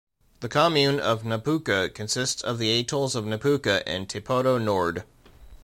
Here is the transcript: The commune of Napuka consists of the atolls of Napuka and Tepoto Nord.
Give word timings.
The 0.39 0.49
commune 0.49 0.99
of 0.99 1.21
Napuka 1.23 1.87
consists 1.93 2.41
of 2.41 2.57
the 2.57 2.71
atolls 2.79 3.13
of 3.13 3.23
Napuka 3.23 3.83
and 3.87 4.09
Tepoto 4.09 4.57
Nord. 4.57 5.03